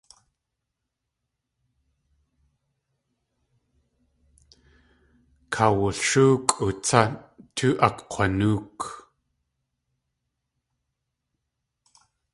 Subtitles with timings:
[5.53, 7.01] Kawulshóokʼu tsá
[7.55, 8.79] tóo akg̲wanóok.